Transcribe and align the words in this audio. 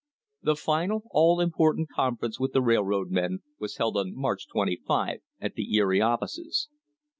The 0.41 0.55
final 0.55 1.03
all 1.11 1.39
important 1.39 1.89
conference 1.89 2.39
with 2.39 2.53
the 2.53 2.61
railroad 2.63 3.11
men 3.11 3.43
was 3.59 3.77
held 3.77 3.97
on 3.97 4.15
March 4.17 4.47
25, 4.47 5.19
at 5.39 5.53
the 5.53 5.75
Erie 5.75 6.01
offices. 6.01 6.69